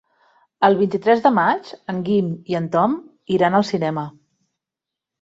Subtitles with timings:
[0.67, 2.99] El vint-i-tres de maig en Guim i en Tom
[3.39, 4.11] iran al cinema.